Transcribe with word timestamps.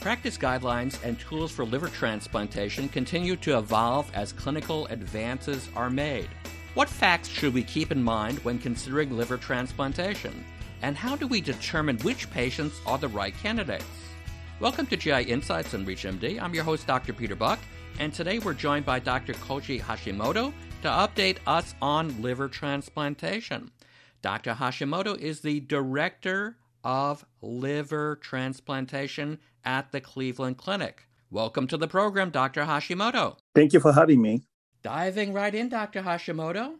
Practice 0.00 0.38
guidelines 0.38 0.96
and 1.02 1.18
tools 1.18 1.50
for 1.50 1.64
liver 1.64 1.88
transplantation 1.88 2.88
continue 2.88 3.34
to 3.34 3.58
evolve 3.58 4.08
as 4.14 4.32
clinical 4.32 4.86
advances 4.86 5.68
are 5.74 5.90
made. 5.90 6.28
What 6.74 6.88
facts 6.88 7.28
should 7.28 7.52
we 7.52 7.64
keep 7.64 7.90
in 7.90 8.00
mind 8.00 8.38
when 8.38 8.60
considering 8.60 9.16
liver 9.16 9.36
transplantation? 9.36 10.44
And 10.82 10.96
how 10.96 11.16
do 11.16 11.26
we 11.26 11.40
determine 11.40 11.98
which 11.98 12.30
patients 12.30 12.80
are 12.86 12.96
the 12.96 13.08
right 13.08 13.36
candidates? 13.42 13.84
Welcome 14.60 14.86
to 14.86 14.96
GI 14.96 15.22
Insights 15.22 15.74
on 15.74 15.84
ReachMD. 15.84 16.40
I'm 16.40 16.54
your 16.54 16.62
host, 16.62 16.86
Dr. 16.86 17.12
Peter 17.12 17.34
Buck, 17.34 17.58
and 17.98 18.14
today 18.14 18.38
we're 18.38 18.54
joined 18.54 18.86
by 18.86 19.00
Dr. 19.00 19.32
Koji 19.34 19.82
Hashimoto 19.82 20.52
to 20.82 20.88
update 20.88 21.38
us 21.44 21.74
on 21.82 22.22
liver 22.22 22.46
transplantation. 22.46 23.72
Dr. 24.22 24.54
Hashimoto 24.54 25.18
is 25.18 25.40
the 25.40 25.58
director 25.58 26.56
of 26.88 27.22
liver 27.42 28.16
transplantation 28.16 29.38
at 29.62 29.92
the 29.92 30.00
Cleveland 30.00 30.56
Clinic. 30.56 31.06
Welcome 31.30 31.66
to 31.66 31.76
the 31.76 31.86
program, 31.86 32.30
Dr. 32.30 32.64
Hashimoto. 32.64 33.36
Thank 33.54 33.74
you 33.74 33.80
for 33.80 33.92
having 33.92 34.22
me. 34.22 34.44
Diving 34.82 35.34
right 35.34 35.54
in, 35.54 35.68
Dr. 35.68 36.00
Hashimoto, 36.00 36.76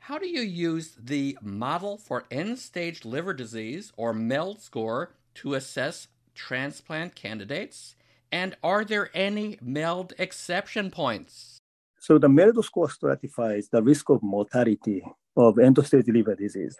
how 0.00 0.18
do 0.18 0.26
you 0.26 0.40
use 0.40 0.96
the 1.00 1.38
model 1.40 1.96
for 1.96 2.24
end 2.28 2.58
stage 2.58 3.04
liver 3.04 3.32
disease 3.32 3.92
or 3.96 4.12
MELD 4.12 4.60
score 4.60 5.14
to 5.36 5.54
assess 5.54 6.08
transplant 6.34 7.14
candidates? 7.14 7.94
And 8.32 8.56
are 8.64 8.84
there 8.84 9.10
any 9.14 9.58
MELD 9.62 10.12
exception 10.18 10.90
points? 10.90 11.60
So, 12.00 12.18
the 12.18 12.28
MELD 12.28 12.64
score 12.64 12.90
stratifies 12.90 13.68
the 13.68 13.80
risk 13.80 14.10
of 14.10 14.24
mortality 14.24 15.04
of 15.36 15.60
end 15.60 15.78
stage 15.86 16.08
liver 16.08 16.34
disease. 16.34 16.76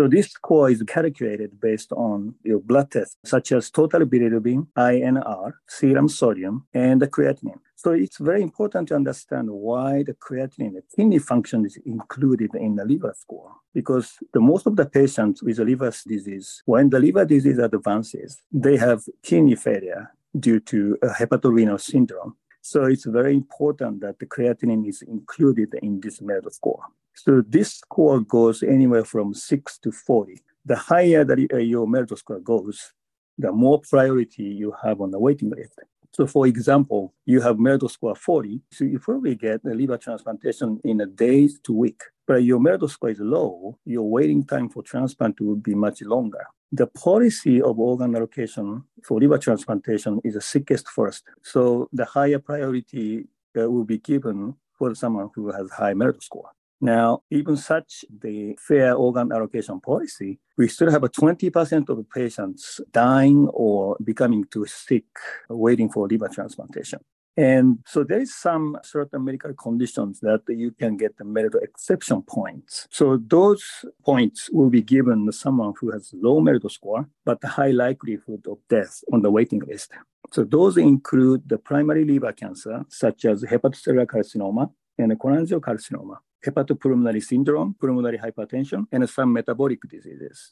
So 0.00 0.08
this 0.08 0.30
score 0.30 0.70
is 0.70 0.82
calculated 0.84 1.60
based 1.60 1.92
on 1.92 2.34
your 2.42 2.58
blood 2.58 2.90
tests, 2.90 3.18
such 3.22 3.52
as 3.52 3.70
total 3.70 4.06
bilirubin, 4.06 4.66
INR, 4.74 5.52
serum 5.68 6.08
sodium, 6.08 6.66
and 6.72 7.02
the 7.02 7.06
creatinine. 7.06 7.60
So 7.76 7.90
it's 7.90 8.16
very 8.16 8.40
important 8.40 8.88
to 8.88 8.94
understand 8.94 9.50
why 9.50 10.02
the 10.04 10.14
creatinine, 10.14 10.72
the 10.72 10.82
kidney 10.96 11.18
function 11.18 11.66
is 11.66 11.78
included 11.84 12.54
in 12.54 12.76
the 12.76 12.86
liver 12.86 13.14
score. 13.14 13.52
Because 13.74 14.16
the 14.32 14.40
most 14.40 14.66
of 14.66 14.76
the 14.76 14.86
patients 14.86 15.42
with 15.42 15.58
liver 15.58 15.92
disease, 16.08 16.62
when 16.64 16.88
the 16.88 16.98
liver 16.98 17.26
disease 17.26 17.58
advances, 17.58 18.40
they 18.50 18.78
have 18.78 19.02
kidney 19.22 19.54
failure 19.54 20.14
due 20.38 20.60
to 20.60 20.96
a 21.02 21.08
hepatorenal 21.08 21.78
syndrome. 21.78 22.36
So 22.62 22.84
it's 22.84 23.04
very 23.04 23.34
important 23.34 24.00
that 24.00 24.18
the 24.18 24.24
creatinine 24.24 24.88
is 24.88 25.02
included 25.02 25.74
in 25.82 26.00
this 26.00 26.22
medical 26.22 26.52
score. 26.52 26.84
So 27.22 27.42
this 27.46 27.74
score 27.74 28.20
goes 28.20 28.62
anywhere 28.62 29.04
from 29.04 29.34
6 29.34 29.78
to 29.80 29.92
40. 29.92 30.40
The 30.64 30.76
higher 30.76 31.22
that 31.22 31.38
uh, 31.52 31.58
your 31.58 31.86
MELD 31.86 32.16
score 32.16 32.40
goes, 32.40 32.94
the 33.36 33.52
more 33.52 33.82
priority 33.82 34.44
you 34.44 34.72
have 34.82 35.02
on 35.02 35.10
the 35.10 35.18
waiting 35.18 35.50
list. 35.50 35.78
So 36.12 36.26
for 36.26 36.46
example, 36.46 37.12
you 37.26 37.42
have 37.42 37.58
MELD 37.58 37.90
score 37.90 38.14
40, 38.14 38.62
so 38.72 38.84
you 38.84 38.98
probably 38.98 39.34
get 39.34 39.60
a 39.66 39.74
liver 39.74 39.98
transplantation 39.98 40.80
in 40.82 41.02
a 41.02 41.06
day 41.06 41.50
to 41.64 41.72
week. 41.74 42.00
But 42.26 42.42
your 42.42 42.58
MELD 42.58 42.90
score 42.90 43.10
is 43.10 43.20
low, 43.20 43.78
your 43.84 44.08
waiting 44.08 44.46
time 44.46 44.70
for 44.70 44.82
transplant 44.82 45.42
will 45.42 45.56
be 45.56 45.74
much 45.74 46.00
longer. 46.00 46.46
The 46.72 46.86
policy 46.86 47.60
of 47.60 47.78
organ 47.78 48.16
allocation 48.16 48.84
for 49.04 49.20
liver 49.20 49.36
transplantation 49.36 50.22
is 50.24 50.34
the 50.34 50.40
sickest 50.40 50.88
first. 50.88 51.24
So 51.42 51.90
the 51.92 52.06
higher 52.06 52.38
priority 52.38 53.26
uh, 53.58 53.70
will 53.70 53.84
be 53.84 53.98
given 53.98 54.54
for 54.78 54.94
someone 54.94 55.28
who 55.34 55.52
has 55.52 55.70
high 55.70 55.92
MELD 55.92 56.22
score. 56.22 56.50
Now, 56.80 57.22
even 57.30 57.56
such 57.56 58.04
the 58.10 58.56
fair 58.58 58.94
organ 58.94 59.32
allocation 59.32 59.80
policy, 59.80 60.38
we 60.56 60.68
still 60.68 60.90
have 60.90 61.04
a 61.04 61.10
20% 61.10 61.88
of 61.88 62.10
patients 62.10 62.80
dying 62.90 63.48
or 63.52 63.96
becoming 64.02 64.44
too 64.44 64.64
sick 64.66 65.04
waiting 65.48 65.90
for 65.90 66.08
liver 66.08 66.28
transplantation. 66.28 67.00
And 67.36 67.78
so 67.86 68.02
there 68.02 68.20
is 68.20 68.34
some 68.34 68.76
certain 68.82 69.24
medical 69.24 69.54
conditions 69.54 70.20
that 70.20 70.42
you 70.48 70.72
can 70.72 70.96
get 70.96 71.16
the 71.16 71.24
medical 71.24 71.60
exception 71.60 72.22
points. 72.22 72.88
So 72.90 73.18
those 73.24 73.64
points 74.04 74.50
will 74.50 74.68
be 74.68 74.82
given 74.82 75.26
to 75.26 75.32
someone 75.32 75.74
who 75.80 75.90
has 75.92 76.12
low 76.14 76.40
MELD 76.40 76.70
score, 76.70 77.08
but 77.24 77.42
high 77.44 77.70
likelihood 77.70 78.46
of 78.46 78.58
death 78.68 79.02
on 79.12 79.22
the 79.22 79.30
waiting 79.30 79.60
list. 79.60 79.92
So 80.32 80.44
those 80.44 80.76
include 80.76 81.48
the 81.48 81.58
primary 81.58 82.04
liver 82.04 82.32
cancer, 82.32 82.84
such 82.88 83.24
as 83.24 83.42
hepatocellular 83.44 84.06
carcinoma 84.06 84.70
and 84.98 85.12
cholangiocarcinoma, 85.18 86.16
hepatopulmonary 86.44 87.22
syndrome, 87.22 87.74
pulmonary 87.80 88.18
hypertension, 88.18 88.86
and 88.92 89.08
some 89.08 89.32
metabolic 89.32 89.80
diseases. 89.88 90.50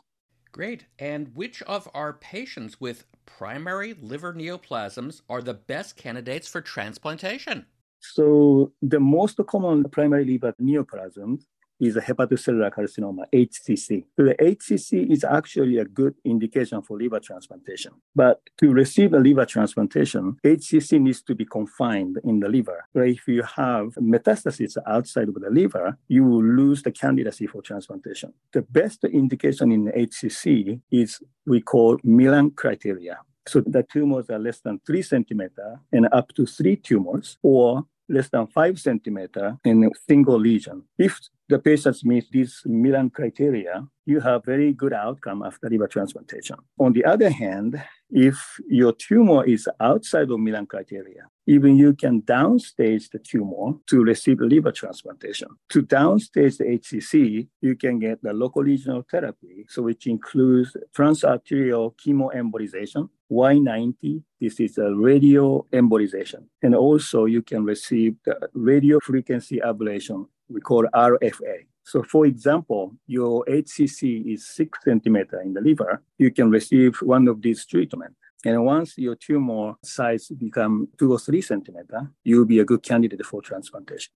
Great. 0.53 0.87
And 0.99 1.35
which 1.35 1.63
of 1.63 1.89
our 1.95 2.15
patients 2.15 2.81
with 2.81 3.05
primary 3.27 3.95
liver 3.95 4.33
neoplasms 4.33 5.23
are 5.29 5.43
the 5.43 5.55
best 5.55 5.97
candidates 5.97 6.49
for 6.49 6.61
transplantation? 6.61 7.67
So, 8.01 8.73
the 8.81 9.01
most 9.01 9.41
common 9.47 9.85
primary 9.91 10.25
liver 10.25 10.55
neoplasms 10.61 11.43
is 11.81 11.97
a 11.97 12.01
hepatocellular 12.01 12.73
carcinoma, 12.73 13.25
HCC. 13.33 14.05
So 14.17 14.25
the 14.25 14.35
HCC 14.35 15.11
is 15.11 15.25
actually 15.25 15.79
a 15.79 15.85
good 15.85 16.15
indication 16.25 16.83
for 16.83 16.99
liver 16.99 17.21
transplantation. 17.21 17.93
But 18.15 18.41
to 18.59 18.73
receive 18.73 19.13
a 19.15 19.19
liver 19.19 19.47
transplantation, 19.47 20.37
HCC 20.45 21.01
needs 21.01 21.23
to 21.23 21.35
be 21.35 21.45
confined 21.45 22.19
in 22.25 22.41
the 22.41 22.49
liver. 22.49 22.87
But 22.95 23.09
if 23.09 23.29
you 23.29 23.43
have 23.43 23.95
metastasis 23.95 24.77
outside 24.87 25.29
of 25.29 25.35
the 25.35 25.51
liver, 25.51 25.97
you 26.09 26.25
will 26.25 26.45
lose 26.45 26.83
the 26.83 26.93
candidacy 26.93 27.47
for 27.47 27.63
transplantation. 27.63 28.33
The 28.53 28.63
best 28.63 29.05
indication 29.05 29.73
in 29.73 29.87
HCC 29.87 30.81
is 30.91 31.21
we 31.47 31.61
call 31.61 31.99
Milan 32.03 32.51
criteria. 32.51 33.19
So 33.47 33.63
the 33.63 33.83
tumors 33.83 34.29
are 34.29 34.39
less 34.39 34.61
than 34.61 34.79
three 34.87 35.01
centimeter 35.01 35.81
and 35.91 36.07
up 36.13 36.35
to 36.35 36.45
three 36.45 36.77
tumors, 36.77 37.39
or 37.43 37.87
less 38.09 38.29
than 38.29 38.47
five 38.47 38.79
centimeter 38.79 39.59
in 39.65 39.85
a 39.85 39.91
single 40.09 40.39
lesion. 40.39 40.85
If 40.99 41.19
the 41.49 41.59
patients 41.59 42.05
meet 42.05 42.27
these 42.31 42.63
Milan 42.67 43.11
criteria, 43.11 43.87
you 44.07 44.21
have 44.21 44.45
very 44.45 44.73
good 44.73 44.93
outcome 44.93 45.43
after 45.43 45.69
liver 45.69 45.89
transplantation. 45.89 46.57
On 46.79 46.93
the 46.93 47.05
other 47.05 47.31
hand, 47.31 47.83
if 48.11 48.39
your 48.69 48.93
tumor 48.93 49.45
is 49.45 49.69
outside 49.81 50.31
of 50.31 50.41
Milan 50.41 50.67
criteria, 50.67 51.29
even 51.49 51.79
you 51.79 51.95
can 51.95 52.21
downstage 52.23 53.11
the 53.11 53.19
tumor 53.19 53.73
to 53.87 54.05
receive 54.05 54.39
liver 54.39 54.71
transplantation. 54.71 55.49
To 55.71 55.83
downstage 55.83 56.59
the 56.59 56.65
HCC, 56.65 57.49
you 57.63 57.75
can 57.75 57.99
get 57.99 58.23
the 58.23 58.35
local 58.35 58.63
regional 58.63 59.03
therapy, 59.11 59.65
so 59.67 59.81
which 59.81 60.07
includes 60.07 60.77
transarterial 60.95 61.95
chemoembolization, 61.97 63.09
Y90. 63.33 64.23
This 64.39 64.61
is 64.61 64.77
a 64.77 64.95
radio 64.95 65.65
embolization. 65.73 66.45
And 66.63 66.75
also 66.75 67.25
you 67.25 67.41
can 67.41 67.65
receive 67.65 68.17
the 68.27 68.37
radio 68.53 69.01
frequency 69.01 69.59
ablation 69.65 70.27
we 70.51 70.61
call 70.61 70.85
RFA. 70.95 71.65
So 71.83 72.03
for 72.03 72.27
example, 72.27 72.95
your 73.07 73.43
HCC 73.47 74.35
is 74.35 74.47
six 74.47 74.79
centimeter 74.85 75.41
in 75.41 75.55
the 75.55 75.63
liver, 75.63 76.03
you 76.19 76.31
can 76.31 76.51
receive 76.51 76.97
one 77.01 77.27
of 77.27 77.41
these 77.41 77.65
treatments. 77.65 78.17
And 78.45 78.65
once 78.65 78.97
your 78.97 79.17
tumor 79.17 79.75
size 79.83 80.29
become 80.29 80.89
two 80.99 81.13
or 81.13 81.19
three 81.19 81.43
centimeter, 81.43 82.11
you'll 82.23 82.47
be 82.47 82.61
a 82.61 82.65
good 82.65 82.83
candidate 82.83 83.25
for 83.27 83.43
transplantation. 83.43 84.13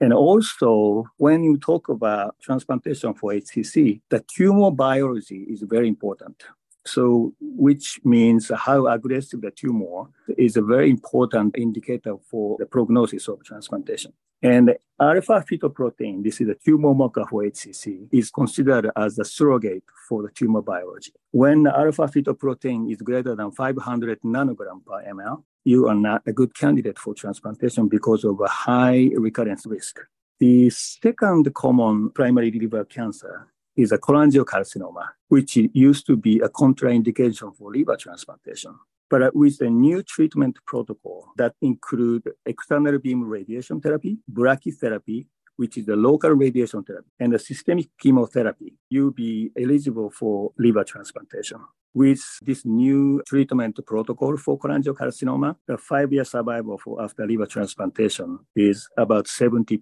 And 0.00 0.12
also, 0.12 1.04
when 1.16 1.44
you 1.44 1.56
talk 1.56 1.88
about 1.88 2.34
transplantation 2.40 3.14
for 3.14 3.32
HCC, 3.32 4.00
the 4.10 4.24
tumor 4.26 4.70
biology 4.70 5.46
is 5.48 5.62
very 5.62 5.88
important. 5.88 6.42
So, 6.84 7.32
which 7.40 8.00
means 8.04 8.50
how 8.54 8.86
aggressive 8.86 9.40
the 9.40 9.50
tumor 9.50 10.04
is 10.36 10.56
a 10.56 10.62
very 10.62 10.90
important 10.90 11.56
indicator 11.56 12.16
for 12.30 12.56
the 12.58 12.66
prognosis 12.66 13.28
of 13.28 13.44
transplantation. 13.44 14.12
And 14.42 14.74
alpha 15.00 15.44
fetoprotein, 15.48 16.24
this 16.24 16.40
is 16.40 16.48
a 16.48 16.56
tumor 16.56 16.92
marker 16.94 17.24
for 17.30 17.44
HCC, 17.44 18.08
is 18.10 18.30
considered 18.30 18.90
as 18.96 19.16
a 19.20 19.24
surrogate 19.24 19.84
for 20.08 20.24
the 20.24 20.30
tumor 20.30 20.62
biology. 20.62 21.12
When 21.30 21.68
alpha 21.68 22.08
fetoprotein 22.08 22.90
is 22.90 23.00
greater 23.00 23.36
than 23.36 23.52
500 23.52 24.20
nanogram 24.22 24.84
per 24.84 25.04
ml, 25.12 25.44
you 25.64 25.86
are 25.86 25.94
not 25.94 26.22
a 26.26 26.32
good 26.32 26.56
candidate 26.56 26.98
for 26.98 27.14
transplantation 27.14 27.86
because 27.86 28.24
of 28.24 28.40
a 28.40 28.48
high 28.48 29.10
recurrence 29.14 29.64
risk. 29.64 30.00
The 30.40 30.70
second 30.70 31.54
common 31.54 32.10
primary 32.10 32.50
liver 32.50 32.84
cancer 32.84 33.46
is 33.76 33.92
a 33.92 33.98
cholangiocarcinoma, 33.98 35.08
which 35.28 35.56
used 35.56 36.06
to 36.06 36.16
be 36.16 36.40
a 36.40 36.48
contraindication 36.48 37.54
for 37.56 37.72
liver 37.72 37.96
transplantation. 37.96 38.74
But 39.10 39.34
with 39.36 39.60
a 39.60 39.68
new 39.68 40.02
treatment 40.02 40.58
protocol 40.66 41.28
that 41.36 41.54
include 41.60 42.30
external 42.46 42.98
beam 42.98 43.24
radiation 43.24 43.80
therapy, 43.80 44.18
brachytherapy, 44.32 45.26
which 45.56 45.76
is 45.76 45.84
the 45.84 45.96
local 45.96 46.30
radiation 46.30 46.82
therapy, 46.82 47.08
and 47.20 47.32
the 47.32 47.38
systemic 47.38 47.88
chemotherapy, 48.00 48.74
you'll 48.88 49.10
be 49.10 49.50
eligible 49.60 50.10
for 50.10 50.52
liver 50.58 50.82
transplantation. 50.82 51.58
With 51.94 52.22
this 52.42 52.64
new 52.64 53.22
treatment 53.26 53.78
protocol 53.86 54.38
for 54.38 54.58
cholangiocarcinoma, 54.58 55.56
the 55.66 55.76
five-year 55.76 56.24
survival 56.24 56.78
for 56.78 57.02
after 57.02 57.26
liver 57.26 57.44
transplantation 57.44 58.38
is 58.56 58.88
about 58.96 59.26
70%. 59.26 59.78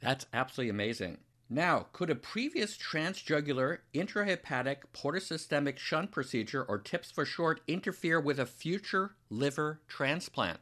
That's 0.00 0.26
absolutely 0.32 0.70
amazing. 0.70 1.18
Now, 1.48 1.86
could 1.92 2.10
a 2.10 2.16
previous 2.16 2.76
transjugular 2.76 3.78
intrahepatic 3.94 4.78
portosystemic 4.92 5.78
shunt 5.78 6.10
procedure, 6.10 6.64
or 6.64 6.78
TIPS 6.78 7.12
for 7.12 7.24
short, 7.24 7.60
interfere 7.68 8.20
with 8.20 8.40
a 8.40 8.46
future 8.46 9.14
liver 9.30 9.80
transplant? 9.86 10.58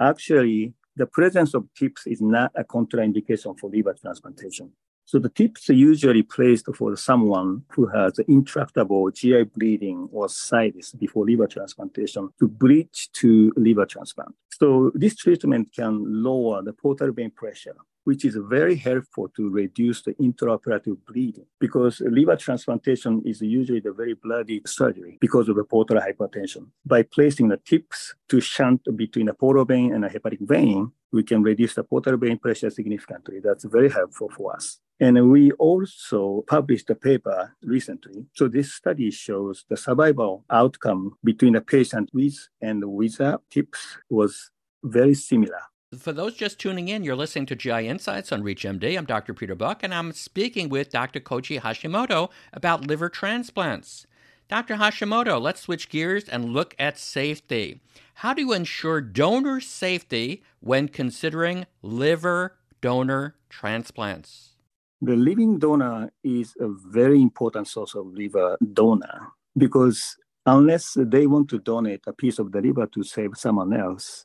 Actually, 0.00 0.74
the 0.94 1.06
presence 1.06 1.54
of 1.54 1.66
TIPS 1.74 2.06
is 2.06 2.20
not 2.20 2.52
a 2.54 2.62
contraindication 2.62 3.58
for 3.58 3.68
liver 3.68 3.94
transplantation. 3.94 4.72
So 5.08 5.20
the 5.20 5.28
tips 5.28 5.70
are 5.70 5.74
usually 5.74 6.24
placed 6.24 6.66
for 6.74 6.96
someone 6.96 7.62
who 7.70 7.86
has 7.86 8.18
intractable 8.26 9.08
GI 9.12 9.44
bleeding 9.44 10.08
or 10.10 10.26
ascites 10.26 10.92
before 10.92 11.24
liver 11.24 11.46
transplantation 11.46 12.30
to 12.40 12.48
bridge 12.48 13.08
to 13.12 13.52
liver 13.56 13.86
transplant. 13.86 14.34
So 14.50 14.90
this 14.96 15.14
treatment 15.14 15.72
can 15.72 16.24
lower 16.24 16.60
the 16.60 16.72
portal 16.72 17.12
vein 17.12 17.30
pressure, 17.30 17.76
which 18.02 18.24
is 18.24 18.36
very 18.48 18.74
helpful 18.74 19.28
to 19.36 19.48
reduce 19.48 20.02
the 20.02 20.14
intraoperative 20.14 20.96
bleeding 21.06 21.46
because 21.60 22.00
liver 22.00 22.34
transplantation 22.34 23.22
is 23.24 23.40
usually 23.40 23.78
the 23.78 23.92
very 23.92 24.14
bloody 24.14 24.60
surgery 24.66 25.18
because 25.20 25.48
of 25.48 25.54
the 25.54 25.62
portal 25.62 26.00
hypertension. 26.00 26.66
By 26.84 27.04
placing 27.04 27.46
the 27.46 27.58
tips 27.58 28.16
to 28.30 28.40
shunt 28.40 28.80
between 28.96 29.26
the 29.26 29.34
portal 29.34 29.64
vein 29.64 29.94
and 29.94 30.02
the 30.02 30.08
hepatic 30.08 30.40
vein, 30.40 30.90
we 31.12 31.22
can 31.22 31.44
reduce 31.44 31.74
the 31.74 31.84
portal 31.84 32.16
vein 32.16 32.38
pressure 32.38 32.70
significantly. 32.70 33.38
That's 33.38 33.62
very 33.64 33.88
helpful 33.88 34.30
for 34.30 34.56
us. 34.56 34.80
And 34.98 35.30
we 35.30 35.52
also 35.52 36.44
published 36.46 36.88
a 36.88 36.94
paper 36.94 37.54
recently. 37.62 38.26
So 38.32 38.48
this 38.48 38.72
study 38.72 39.10
shows 39.10 39.64
the 39.68 39.76
survival 39.76 40.44
outcome 40.50 41.16
between 41.22 41.54
a 41.54 41.60
patient 41.60 42.10
with 42.14 42.48
and 42.62 42.84
without 42.84 43.42
TIPS 43.50 43.98
was 44.08 44.50
very 44.82 45.14
similar. 45.14 45.60
For 45.98 46.12
those 46.12 46.34
just 46.34 46.58
tuning 46.58 46.88
in, 46.88 47.04
you're 47.04 47.14
listening 47.14 47.46
to 47.46 47.56
GI 47.56 47.86
Insights 47.86 48.32
on 48.32 48.42
ReachMD. 48.42 48.98
I'm 48.98 49.04
Dr. 49.04 49.34
Peter 49.34 49.54
Buck, 49.54 49.82
and 49.82 49.94
I'm 49.94 50.12
speaking 50.12 50.68
with 50.68 50.90
Dr. 50.90 51.20
Koji 51.20 51.60
Hashimoto 51.60 52.30
about 52.52 52.86
liver 52.86 53.08
transplants. 53.08 54.06
Dr. 54.48 54.76
Hashimoto, 54.76 55.40
let's 55.40 55.60
switch 55.60 55.88
gears 55.88 56.28
and 56.28 56.52
look 56.52 56.74
at 56.78 56.98
safety. 56.98 57.80
How 58.14 58.32
do 58.32 58.42
you 58.42 58.52
ensure 58.52 59.00
donor 59.00 59.60
safety 59.60 60.42
when 60.60 60.88
considering 60.88 61.66
liver 61.82 62.56
donor 62.80 63.36
transplants? 63.48 64.55
The 65.02 65.14
living 65.14 65.58
donor 65.58 66.10
is 66.24 66.54
a 66.58 66.68
very 66.68 67.20
important 67.20 67.68
source 67.68 67.94
of 67.94 68.06
liver 68.06 68.56
donor 68.72 69.28
because 69.56 70.16
unless 70.46 70.96
they 70.96 71.26
want 71.26 71.50
to 71.50 71.58
donate 71.58 72.00
a 72.06 72.14
piece 72.14 72.38
of 72.38 72.50
the 72.50 72.62
liver 72.62 72.86
to 72.86 73.02
save 73.02 73.32
someone 73.34 73.74
else, 73.74 74.24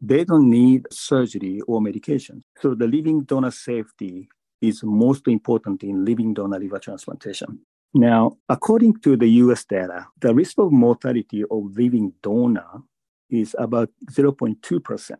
they 0.00 0.24
don't 0.24 0.48
need 0.48 0.86
surgery 0.90 1.60
or 1.66 1.82
medication. 1.82 2.42
So 2.62 2.74
the 2.74 2.86
living 2.86 3.24
donor 3.24 3.50
safety 3.50 4.28
is 4.62 4.82
most 4.82 5.28
important 5.28 5.82
in 5.82 6.04
living 6.06 6.32
donor 6.32 6.58
liver 6.58 6.78
transplantation. 6.78 7.60
Now, 7.92 8.38
according 8.48 9.00
to 9.00 9.16
the 9.16 9.28
US 9.44 9.66
data, 9.66 10.06
the 10.20 10.34
risk 10.34 10.58
of 10.58 10.72
mortality 10.72 11.44
of 11.50 11.76
living 11.76 12.14
donor 12.22 12.82
is 13.28 13.54
about 13.58 13.90
0.2%. 14.12 15.16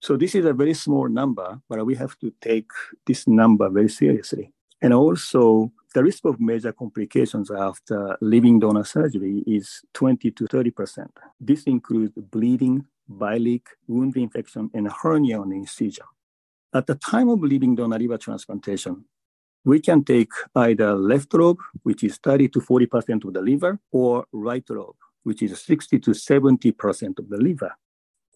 So 0.00 0.16
this 0.16 0.34
is 0.34 0.46
a 0.46 0.54
very 0.54 0.74
small 0.74 1.08
number, 1.08 1.60
but 1.68 1.84
we 1.84 1.94
have 1.96 2.18
to 2.20 2.32
take 2.40 2.70
this 3.06 3.28
number 3.28 3.68
very 3.68 3.90
seriously. 3.90 4.52
And 4.80 4.94
also, 4.94 5.72
the 5.94 6.02
risk 6.02 6.24
of 6.24 6.40
major 6.40 6.72
complications 6.72 7.50
after 7.50 8.16
living 8.22 8.60
donor 8.60 8.84
surgery 8.84 9.44
is 9.46 9.82
20 9.92 10.30
to 10.30 10.44
30%. 10.44 11.06
This 11.38 11.64
includes 11.64 12.14
bleeding, 12.16 12.86
bile 13.08 13.40
leak, 13.40 13.68
wound 13.88 14.16
infection, 14.16 14.70
and 14.72 14.90
hernia 14.90 15.38
on 15.38 15.52
incision. 15.52 16.06
At 16.72 16.86
the 16.86 16.94
time 16.94 17.28
of 17.28 17.42
living 17.42 17.74
donor 17.74 17.98
liver 17.98 18.16
transplantation, 18.16 19.04
we 19.64 19.80
can 19.80 20.02
take 20.02 20.30
either 20.54 20.94
left 20.94 21.34
lobe, 21.34 21.58
which 21.82 22.04
is 22.04 22.16
30 22.24 22.48
to 22.48 22.60
40% 22.60 23.24
of 23.26 23.34
the 23.34 23.42
liver, 23.42 23.78
or 23.92 24.24
right 24.32 24.64
lobe, 24.70 24.96
which 25.24 25.42
is 25.42 25.60
60 25.60 25.98
to 25.98 26.12
70% 26.12 27.18
of 27.18 27.28
the 27.28 27.36
liver. 27.36 27.72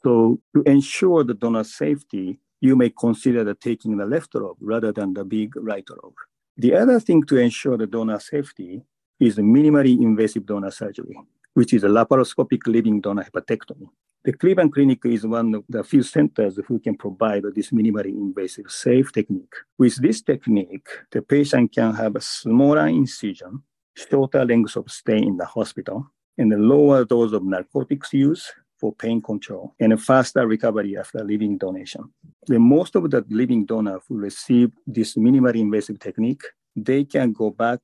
So 0.05 0.39
to 0.55 0.63
ensure 0.67 1.25
the 1.25 1.33
donor 1.33 1.65
safety, 1.65 2.39
you 2.61 2.77
may 2.77 2.91
consider 2.91 3.43
the 3.43 3.55
taking 3.55 3.97
the 3.97 4.05
left 4.05 4.35
lobe 4.35 4.59
rather 4.61 4.93
than 4.93 5.15
the 5.15 5.25
big 5.25 5.57
right 5.57 5.89
lobe. 5.91 6.15
The 6.59 6.75
other 6.75 7.01
thing 7.01 7.23
to 7.25 7.39
ensure 7.39 7.79
the 7.79 7.87
donor 7.87 8.21
safety 8.21 8.83
is 9.19 9.39
minimally 9.39 10.01
invasive 10.01 10.45
donor 10.45 10.71
surgery, 10.71 11.19
which 11.55 11.73
is 11.73 11.85
a 11.85 11.89
laparoscopic 11.89 12.67
living 12.67 13.01
donor 13.01 13.25
hepatectomy. 13.25 13.89
The 14.25 14.33
Cleveland 14.35 14.73
Clinic 14.73 15.01
is 15.05 15.27
one 15.27 15.55
of 15.55 15.65
the 15.69 15.83
few 15.83 16.03
centers 16.03 16.59
who 16.67 16.79
can 16.79 16.97
provide 16.97 17.45
this 17.55 17.71
minimally 17.71 18.09
invasive 18.09 18.71
safe 18.71 19.11
technique. 19.11 19.55
With 19.79 19.97
this 19.97 20.23
technique, 20.23 20.89
the 21.13 21.23
patient 21.23 21.75
can 21.75 21.95
have 21.95 22.17
a 22.17 22.21
smaller 22.21 22.87
incision, 22.89 23.63
shorter 23.95 24.45
length 24.45 24.77
of 24.77 24.91
stay 24.91 25.19
in 25.19 25.37
the 25.37 25.45
hospital, 25.47 26.11
and 26.37 26.53
a 26.53 26.59
lower 26.59 27.05
dose 27.05 27.33
of 27.33 27.45
narcotics 27.45 28.13
use 28.13 28.53
for 28.85 28.93
pain 28.93 29.23
control, 29.23 29.75
and 29.81 29.95
a 29.95 29.97
faster 29.97 30.47
recovery 30.47 30.95
after 30.95 31.25
living 31.25 31.57
donation. 31.57 32.03
The 32.47 32.59
most 32.59 32.95
of 32.95 33.11
the 33.11 33.25
living 33.31 33.65
donors 33.65 34.03
who 34.07 34.19
receive 34.19 34.73
this 34.87 35.15
minimally 35.15 35.61
invasive 35.61 35.99
technique, 36.01 36.43
they 36.77 37.05
can 37.05 37.33
go 37.33 37.49
back 37.49 37.81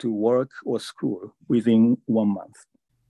to 0.00 0.12
work 0.12 0.50
or 0.66 0.78
school 0.78 1.34
within 1.48 1.96
one 2.04 2.28
month. 2.28 2.56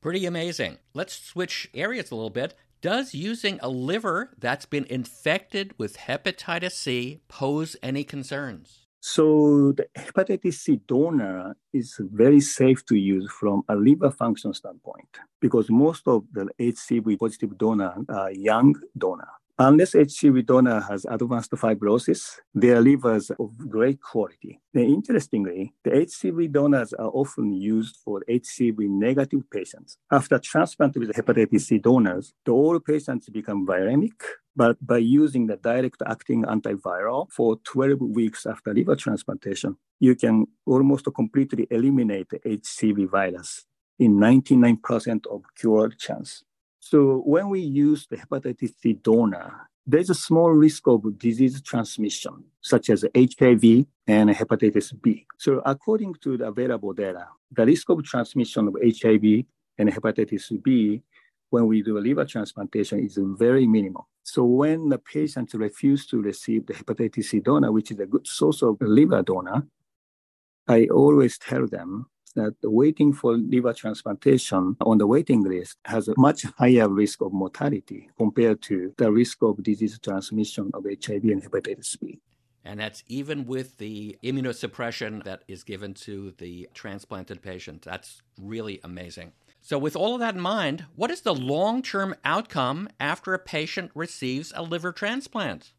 Pretty 0.01 0.25
amazing. 0.25 0.79
Let's 0.95 1.21
switch 1.21 1.69
areas 1.75 2.13
a 2.13 2.15
little 2.15 2.31
bit. 2.31 2.55
Does 2.81 3.13
using 3.13 3.59
a 3.61 3.69
liver 3.69 4.35
that's 4.39 4.67
been 4.67 4.85
infected 4.85 5.75
with 5.77 5.97
hepatitis 5.97 6.73
C 6.73 7.23
pose 7.27 7.75
any 7.83 8.05
concerns? 8.05 8.82
So 9.05 9.73
the 9.73 9.89
hepatitis 9.99 10.55
C 10.55 10.81
donor 10.87 11.57
is 11.73 11.97
very 11.99 12.41
safe 12.41 12.87
to 12.87 12.95
use 12.95 13.29
from 13.29 13.65
a 13.69 13.75
liver 13.75 14.13
function 14.13 14.55
standpoint 14.55 15.19
because 15.41 15.69
most 15.69 16.07
of 16.07 16.23
the 16.33 16.47
HCV 16.61 17.19
positive 17.19 17.59
donor 17.59 17.97
are 18.09 18.31
young 18.31 18.77
donor. 18.97 19.27
Unless 19.59 19.95
HCV 19.95 20.47
donor 20.47 20.81
has 20.83 21.05
advanced 21.05 21.51
fibrosis, 21.51 22.39
their 22.55 22.81
livers 22.81 23.33
are 23.33 23.37
of 23.41 23.59
great 23.69 24.01
quality. 24.01 24.61
And 24.73 24.85
interestingly, 24.85 25.75
the 25.83 25.91
HCV 25.91 26.53
donors 26.53 26.93
are 26.93 27.11
often 27.13 27.53
used 27.53 27.97
for 28.05 28.23
HCV 28.31 28.89
negative 28.89 29.43
patients. 29.51 29.99
After 30.13 30.39
transplant 30.39 30.97
with 30.97 31.11
hepatitis 31.11 31.63
C 31.63 31.79
donors, 31.79 32.35
the 32.45 32.53
all 32.53 32.79
patients 32.79 33.29
become 33.31 33.67
viremic, 33.67 34.23
but 34.55 34.77
by 34.85 34.99
using 34.99 35.47
the 35.47 35.57
direct 35.57 36.03
acting 36.07 36.45
antiviral 36.45 37.31
for 37.31 37.57
12 37.65 38.01
weeks 38.01 38.47
after 38.47 38.75
liver 38.75 38.97
transplantation, 38.97 39.77
you 40.01 40.15
can 40.15 40.47
almost 40.67 41.07
completely 41.15 41.67
eliminate 41.71 42.29
HCV 42.29 43.09
virus 43.09 43.65
in 43.99 44.17
99% 44.17 45.27
of 45.27 45.43
cure 45.57 45.89
chance. 45.91 46.43
So 46.81 47.23
when 47.25 47.49
we 47.49 47.61
use 47.61 48.07
the 48.09 48.17
hepatitis 48.17 48.73
C 48.81 48.95
donor, 48.95 49.69
there's 49.87 50.11
a 50.11 50.15
small 50.15 50.51
risk 50.51 50.87
of 50.87 51.19
disease 51.19 51.61
transmission, 51.63 52.45
such 52.61 52.91
as 52.91 53.05
HIV 53.15 53.87
and 54.07 54.31
hepatitis 54.31 54.93
B. 55.01 55.27
So 55.39 55.63
according 55.65 56.15
to 56.23 56.37
the 56.37 56.47
available 56.47 56.93
data, 56.93 57.27
the 57.51 57.67
risk 57.67 57.89
of 57.89 58.03
transmission 58.05 58.69
of 58.69 58.77
HIV 58.83 59.45
and 59.79 59.89
hepatitis 59.89 60.53
B 60.63 61.03
when 61.53 61.67
we 61.67 61.83
do 61.83 61.99
a 61.99 62.01
liver 62.01 62.25
transplantation 62.25 62.99
is 62.99 63.19
very 63.21 63.67
minimal. 63.67 64.09
So 64.23 64.43
when 64.43 64.89
the 64.89 64.99
patients 64.99 65.53
refuse 65.55 66.07
to 66.07 66.23
receive 66.23 66.67
the 66.67 66.73
hepatitis 66.73 67.25
C 67.25 67.41
donor, 67.41 67.71
which 67.71 67.91
is 67.91 68.01
a 68.01 68.07
good 68.07 68.27
source 68.27 68.63
of 68.63 68.79
liver 68.81 69.23
donor, 69.23 69.67
I 70.67 70.87
always 70.87 71.37
tell 71.37 71.67
them 71.67 72.07
that 72.37 72.55
waiting 72.63 73.13
for 73.13 73.37
liver 73.37 73.75
transplantation 73.75 74.77
on 74.81 74.97
the 74.97 75.07
waiting 75.07 75.43
list 75.43 75.77
has 75.85 76.09
a 76.09 76.15
much 76.17 76.45
higher 76.57 76.89
risk 76.89 77.21
of 77.21 77.35
mortality 77.35 78.09
compared 78.17 78.63
to 78.63 78.95
the 78.97 79.13
risk 79.13 79.43
of 79.43 79.63
disease 79.63 79.99
transmission 79.99 80.71
of 80.73 80.85
HIV 80.85 81.25
and 81.25 81.43
hepatitis 81.45 82.01
B. 82.01 82.19
And 82.65 82.81
that's 82.81 83.03
even 83.09 83.45
with 83.45 83.77
the 83.77 84.17
immunosuppression 84.23 85.25
that 85.25 85.43
is 85.49 85.65
given 85.65 85.93
to 85.95 86.33
the 86.39 86.69
transplanted 86.73 87.43
patient. 87.43 87.83
That's 87.83 88.23
really 88.41 88.81
amazing. 88.85 89.33
So, 89.65 89.79
with 89.79 89.95
all 89.95 90.15
of 90.15 90.21
that 90.21 90.35
in 90.35 90.41
mind, 90.41 90.87
what 90.97 91.13
is 91.13 91.21
the 91.21 91.33
long 91.33 91.83
term 91.83 92.17
outcome 92.25 92.89
after 92.99 93.33
a 93.33 93.39
patient 93.39 93.93
receives 93.95 94.53
a 94.57 94.63
liver 94.63 94.91
transplant? 94.91 95.73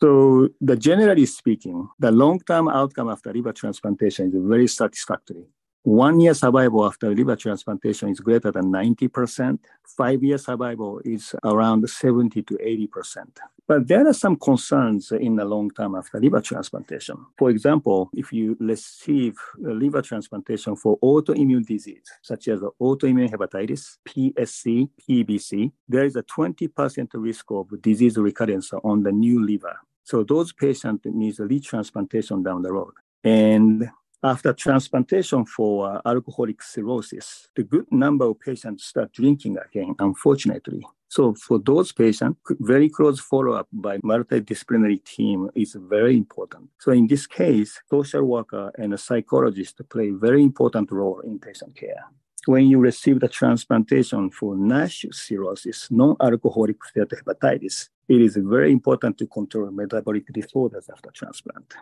So, 0.00 0.48
the 0.60 0.76
generally 0.76 1.26
speaking, 1.26 1.88
the 1.98 2.12
long 2.12 2.38
term 2.38 2.68
outcome 2.68 3.08
after 3.08 3.32
liver 3.32 3.52
transplantation 3.52 4.28
is 4.28 4.44
very 4.46 4.68
satisfactory. 4.68 5.46
One 5.82 6.20
year 6.20 6.34
survival 6.34 6.84
after 6.84 7.14
liver 7.14 7.36
transplantation 7.36 8.10
is 8.10 8.20
greater 8.20 8.52
than 8.52 8.64
90%. 8.64 9.58
Five 9.96 10.22
year 10.22 10.36
survival 10.36 11.00
is 11.06 11.34
around 11.42 11.88
70 11.88 12.42
to 12.42 12.54
80%. 12.54 13.24
But 13.66 13.88
there 13.88 14.06
are 14.06 14.12
some 14.12 14.36
concerns 14.36 15.10
in 15.10 15.36
the 15.36 15.44
long 15.46 15.70
term 15.70 15.94
after 15.94 16.20
liver 16.20 16.42
transplantation. 16.42 17.16
For 17.38 17.48
example, 17.48 18.10
if 18.12 18.30
you 18.30 18.58
receive 18.60 19.36
liver 19.58 20.02
transplantation 20.02 20.76
for 20.76 20.98
autoimmune 20.98 21.64
disease, 21.64 22.04
such 22.20 22.48
as 22.48 22.60
autoimmune 22.60 23.30
hepatitis, 23.30 23.96
PSC, 24.06 24.90
PBC, 25.08 25.72
there 25.88 26.04
is 26.04 26.14
a 26.16 26.22
20% 26.24 27.08
risk 27.14 27.50
of 27.52 27.80
disease 27.80 28.18
recurrence 28.18 28.70
on 28.84 29.02
the 29.02 29.12
new 29.12 29.42
liver. 29.42 29.78
So 30.04 30.24
those 30.24 30.52
patients 30.52 31.06
need 31.06 31.36
retransplantation 31.36 32.44
down 32.44 32.60
the 32.60 32.72
road. 32.72 32.92
And 33.22 33.88
after 34.22 34.52
transplantation 34.52 35.46
for 35.46 35.90
uh, 35.90 36.00
alcoholic 36.04 36.62
cirrhosis, 36.62 37.48
the 37.56 37.62
good 37.62 37.86
number 37.90 38.26
of 38.26 38.38
patients 38.38 38.84
start 38.84 39.12
drinking 39.12 39.56
again, 39.58 39.94
unfortunately. 39.98 40.84
So 41.08 41.34
for 41.34 41.58
those 41.58 41.90
patients, 41.90 42.38
very 42.60 42.88
close 42.88 43.18
follow-up 43.18 43.66
by 43.72 43.98
multidisciplinary 43.98 45.02
team 45.04 45.50
is 45.54 45.74
very 45.74 46.16
important. 46.16 46.68
So 46.78 46.92
in 46.92 47.06
this 47.06 47.26
case, 47.26 47.80
social 47.90 48.22
worker 48.22 48.70
and 48.76 48.94
a 48.94 48.98
psychologist 48.98 49.80
play 49.88 50.10
very 50.10 50.42
important 50.42 50.92
role 50.92 51.20
in 51.20 51.38
patient 51.38 51.74
care. 51.74 52.04
When 52.46 52.66
you 52.66 52.78
receive 52.78 53.20
the 53.20 53.28
transplantation 53.28 54.30
for 54.30 54.56
NASH 54.56 55.06
cirrhosis, 55.12 55.88
non-alcoholic 55.90 56.76
steatohepatitis, 56.94 57.88
it 58.08 58.20
is 58.20 58.36
very 58.36 58.70
important 58.70 59.18
to 59.18 59.26
control 59.26 59.70
metabolic 59.70 60.26
disorders 60.32 60.88
after 60.90 61.10
transplant. 61.10 61.74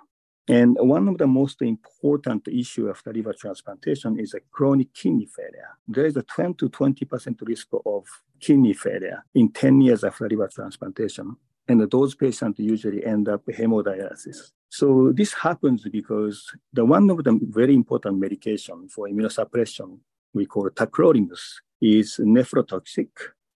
And 0.48 0.78
one 0.80 1.08
of 1.08 1.18
the 1.18 1.26
most 1.26 1.60
important 1.60 2.48
issue 2.48 2.88
after 2.88 3.12
liver 3.12 3.34
transplantation 3.34 4.18
is 4.18 4.32
a 4.32 4.40
chronic 4.50 4.94
kidney 4.94 5.26
failure. 5.26 5.76
There 5.86 6.06
is 6.06 6.16
a 6.16 6.22
20 6.22 6.54
to 6.54 6.70
20% 6.70 7.36
risk 7.46 7.68
of 7.84 8.04
kidney 8.40 8.72
failure 8.72 9.24
in 9.34 9.52
10 9.52 9.82
years 9.82 10.04
after 10.04 10.26
liver 10.26 10.48
transplantation. 10.48 11.36
And 11.68 11.90
those 11.90 12.14
patients 12.14 12.58
usually 12.60 13.04
end 13.04 13.28
up 13.28 13.44
hemodialysis. 13.44 14.52
So 14.70 15.12
this 15.14 15.34
happens 15.34 15.86
because 15.86 16.50
the 16.72 16.84
one 16.84 17.10
of 17.10 17.24
the 17.24 17.38
very 17.42 17.74
important 17.74 18.18
medication 18.18 18.88
for 18.88 19.06
immunosuppression 19.06 19.98
we 20.32 20.46
call 20.46 20.70
tacrolimus 20.70 21.56
is 21.82 22.18
nephrotoxic. 22.20 23.08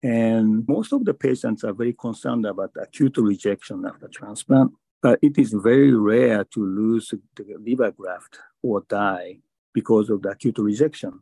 And 0.02 0.66
most 0.66 0.92
of 0.92 1.04
the 1.04 1.14
patients 1.14 1.62
are 1.62 1.72
very 1.72 1.92
concerned 1.92 2.46
about 2.46 2.72
acute 2.80 3.16
rejection 3.18 3.84
after 3.86 4.08
transplant. 4.08 4.72
But 5.02 5.18
it 5.22 5.38
is 5.38 5.52
very 5.52 5.94
rare 5.94 6.44
to 6.44 6.60
lose 6.64 7.14
the 7.36 7.44
liver 7.58 7.90
graft 7.90 8.38
or 8.62 8.84
die 8.88 9.38
because 9.72 10.10
of 10.10 10.22
the 10.22 10.30
acute 10.30 10.58
rejection. 10.58 11.20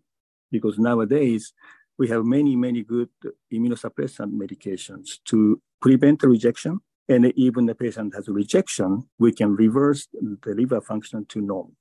Because 0.51 0.79
nowadays, 0.79 1.53
we 1.99 2.09
have 2.09 2.25
many, 2.25 2.57
many 2.57 2.83
good 2.83 3.09
immunosuppressant 3.53 4.33
medications 4.33 5.19
to 5.27 5.61
prevent 5.81 6.21
the 6.21 6.29
rejection. 6.29 6.81
And 7.09 7.33
even 7.37 7.67
the 7.67 7.75
patient 7.75 8.15
has 8.15 8.29
a 8.29 8.33
rejection, 8.33 9.05
we 9.19 9.33
can 9.33 9.55
reverse 9.55 10.09
the 10.13 10.55
liver 10.55 10.81
function 10.81 11.25
to 11.27 11.41
normal. 11.41 11.73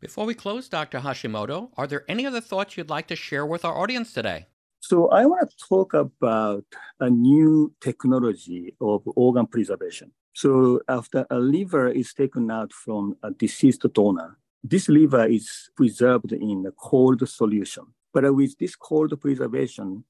Before 0.00 0.26
we 0.26 0.34
close, 0.34 0.68
Dr. 0.68 1.00
Hashimoto, 1.00 1.70
are 1.76 1.86
there 1.86 2.04
any 2.08 2.26
other 2.26 2.40
thoughts 2.40 2.76
you'd 2.76 2.90
like 2.90 3.06
to 3.08 3.16
share 3.16 3.46
with 3.46 3.64
our 3.64 3.76
audience 3.76 4.12
today? 4.12 4.46
So 4.88 5.08
I 5.08 5.26
want 5.26 5.50
to 5.50 5.56
talk 5.68 5.94
about 5.94 6.64
a 7.00 7.10
new 7.10 7.74
technology 7.80 8.72
of 8.80 9.02
organ 9.16 9.48
preservation. 9.48 10.12
So 10.32 10.80
after 10.88 11.26
a 11.28 11.40
liver 11.40 11.88
is 11.88 12.14
taken 12.14 12.52
out 12.52 12.72
from 12.72 13.16
a 13.24 13.32
deceased 13.32 13.84
donor, 13.92 14.38
this 14.62 14.88
liver 14.88 15.26
is 15.26 15.70
preserved 15.76 16.30
in 16.30 16.64
a 16.68 16.70
cold 16.70 17.28
solution. 17.28 17.82
But 18.14 18.32
with 18.32 18.56
this 18.58 18.76
cold 18.76 19.20
preservation, 19.20 20.04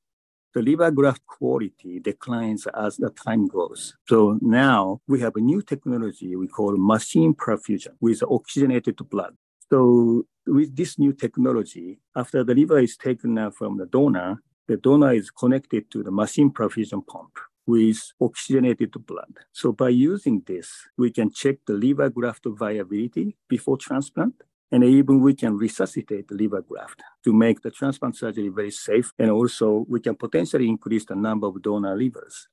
the 0.52 0.61
liver 0.61 0.90
graft 0.90 1.25
quality 1.26 1.99
declines 1.99 2.66
as 2.78 2.99
the 2.99 3.09
time 3.09 3.47
goes. 3.47 3.95
So 4.06 4.38
now 4.42 5.00
we 5.09 5.21
have 5.21 5.37
a 5.37 5.40
new 5.40 5.62
technology 5.62 6.37
we 6.37 6.49
call 6.49 6.76
machine 6.76 7.33
perfusion 7.33 7.95
with 8.02 8.23
oxygenated 8.25 8.99
blood. 9.09 9.35
So 9.71 10.26
with 10.47 10.76
this 10.76 10.99
new 10.99 11.14
technology, 11.14 11.99
after 12.14 12.45
the 12.45 12.54
liver 12.54 12.78
is 12.78 12.99
taken 12.99 13.38
out 13.38 13.54
from 13.54 13.78
the 13.78 13.87
donor, 13.87 14.42
the 14.68 14.76
donor 14.76 15.12
is 15.12 15.30
connected 15.30 15.90
to 15.90 16.02
the 16.02 16.11
machine 16.11 16.50
perfusion 16.50 17.06
pump 17.06 17.38
with 17.66 18.12
oxygenated 18.20 18.94
blood. 19.06 19.38
So 19.52 19.73
by 19.73 19.88
using 19.88 20.42
this, 20.46 20.70
we 20.96 21.11
can 21.11 21.30
check 21.32 21.56
the 21.66 21.75
liver 21.75 22.11
graft 22.11 22.44
viability 22.46 23.37
before 23.49 23.76
transplant. 23.76 24.35
And 24.73 24.82
even 24.82 25.20
we 25.20 25.35
can 25.35 25.56
resuscitate 25.56 26.28
the 26.28 26.35
liver 26.35 26.61
graft 26.61 27.00
to 27.25 27.32
make 27.32 27.62
the 27.62 27.70
transplant 27.70 28.16
surgery 28.16 28.49
very 28.49 28.73
safe. 28.73 29.12
And 29.18 29.30
also 29.30 29.85
we 29.88 30.00
can 30.00 30.16
potentially 30.16 30.68
increase 30.68 31.04
the 31.04 31.14
number 31.14 31.46
of 31.46 31.62
donor 31.62 31.96
livers. 31.96 32.49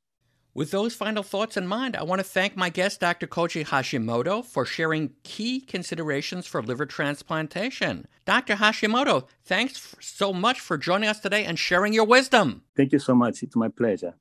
With 0.55 0.69
those 0.69 0.93
final 0.93 1.23
thoughts 1.23 1.57
in 1.57 1.65
mind, 1.65 1.95
I 1.95 2.03
want 2.03 2.19
to 2.19 2.23
thank 2.23 2.55
my 2.55 2.69
guest, 2.69 2.99
Dr. 2.99 3.25
Koji 3.25 3.65
Hashimoto, 3.65 4.45
for 4.45 4.65
sharing 4.65 5.09
key 5.23 5.59
considerations 5.59 6.45
for 6.45 6.61
liver 6.61 6.85
transplantation. 6.85 8.07
Dr. 8.25 8.57
Hashimoto, 8.57 9.27
thanks 9.43 9.95
so 9.99 10.31
much 10.31 10.59
for 10.59 10.77
joining 10.77 11.09
us 11.09 11.19
today 11.19 11.43
and 11.43 11.57
sharing 11.57 11.91
your 11.91 12.05
wisdom. 12.05 12.61
Thank 12.77 12.91
you 12.91 12.99
so 12.99 13.15
much. 13.15 13.41
It's 13.41 13.55
my 13.55 13.67
pleasure. 13.67 14.13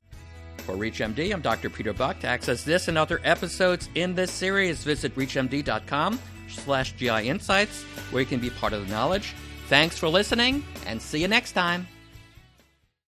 For 0.58 0.74
ReachMD, 0.74 1.34
I'm 1.34 1.42
Dr. 1.42 1.68
Peter 1.68 1.92
Buck. 1.92 2.20
To 2.20 2.28
access 2.28 2.64
this 2.64 2.88
and 2.88 2.96
other 2.96 3.20
episodes 3.24 3.90
in 3.94 4.14
this 4.14 4.30
series, 4.30 4.84
visit 4.84 5.14
reachmd.com 5.14 6.18
slash 6.48 6.92
GI 6.92 7.28
Insights, 7.28 7.82
where 8.10 8.22
you 8.22 8.26
can 8.26 8.40
be 8.40 8.48
part 8.48 8.72
of 8.72 8.86
the 8.86 8.90
knowledge. 8.90 9.34
Thanks 9.68 9.98
for 9.98 10.08
listening, 10.08 10.64
and 10.86 11.02
see 11.02 11.20
you 11.20 11.28
next 11.28 11.52
time. 11.52 11.86